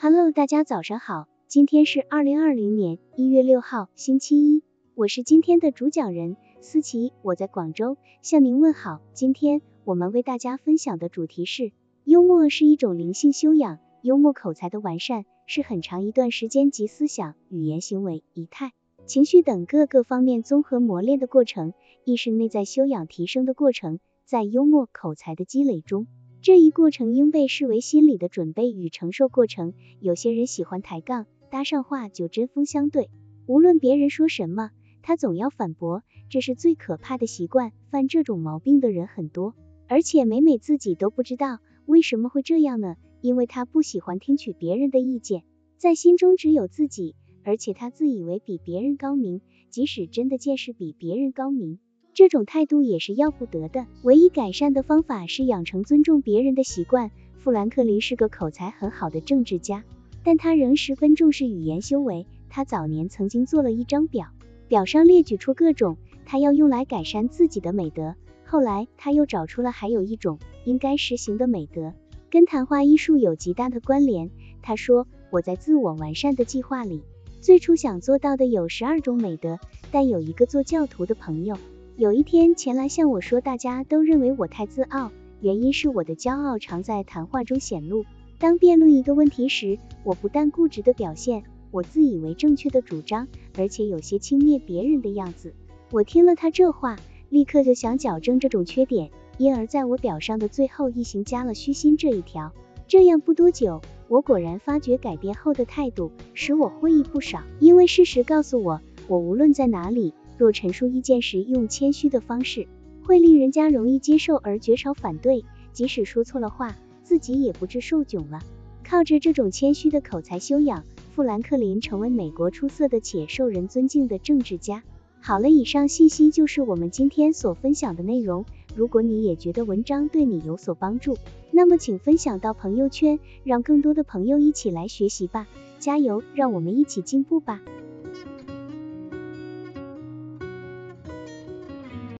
[0.00, 4.62] Hello，大家早上好，今天是二零二零年一月六号，星期一，
[4.94, 9.00] 我是今天的主讲人思琪，我在广州向您问好。
[9.12, 11.72] 今天我们为大家分享的主题是，
[12.04, 18.72] 幽默是一种灵性修养，幽默口才的完善是很长一段时间及思想、语言、行为、仪态、
[19.04, 21.74] 情绪等各个方面综合磨练的过程，
[22.04, 24.00] 亦是内在修养提升的过程。
[24.24, 26.06] 在幽默口才的积累中。
[26.40, 29.74] 这一过程应被视为心理的准备与承受过程。
[30.00, 33.10] 有些人喜欢抬杠，搭上话就针锋相对，
[33.46, 34.70] 无论别人说什么，
[35.02, 37.72] 他总要反驳，这是最可怕的习惯。
[37.90, 39.54] 犯这种毛病的人很多，
[39.88, 42.94] 而且每每自己都不知道为什么会这样呢？
[43.20, 45.42] 因为他不喜欢听取别人的意见，
[45.76, 51.80] 在心中只有自己，而且他自以为比别人高明，即使真的见识比别人高明。
[52.18, 53.86] 这种态度也是要不得的。
[54.02, 57.12] 唯一改善的方法是养成尊重别人的习惯。
[57.36, 59.84] 富兰克林是个口才很好的政治家，
[60.24, 62.26] 但他仍十分重视语言修为。
[62.48, 64.30] 他早年曾经做了一张表，
[64.66, 68.16] 表上列举出各种他要用来改善自己的美德。
[68.44, 71.94] 后来他又找出了还有一种应该实行的美德，
[72.30, 74.28] 跟谈话艺术有极大的关联。
[74.60, 77.00] 他说：“我在自我完善的计划里，
[77.40, 79.60] 最初想做到的有十二种美德，
[79.92, 81.56] 但有一个做教徒的朋友。”
[81.98, 85.10] 有一天前来向我说，大家都认为我太自傲，
[85.40, 88.04] 原因是我的骄傲常在谈话中显露。
[88.38, 93.26] 当辩论一个问题时，我不但固执的表现我自以为正确的主张，
[93.56, 95.52] 而且有些轻蔑别人的样子。
[95.90, 96.94] 我听了他这话，
[97.30, 102.52] 立刻就想矫正这种缺点，因而在我表上的最后一行加了虚心这一条。
[102.86, 110.14] 这样不多久，我果然发觉改变后的态度使我获益不少，因为事实告诉我，我无论在哪里。
[110.38, 112.68] 若陈述意见时用谦虚的方式，
[113.02, 118.40] 会令人家容易接受而绝少反对，即使说错了话，自己也不致受窘了。
[118.84, 124.84] 靠着这种谦虚的口才修养，富兰克林成为美国出色的且受人尊敬的政治家。
[125.20, 128.46] 好了，以上信息就是我们今天所分享的内容。
[128.76, 131.16] 如果你也觉得文章对你有所帮助，
[131.50, 135.48] 那么请分享到朋友圈，让更多的朋友一起来学习吧。
[135.80, 137.60] 加油，让我们一起进步吧。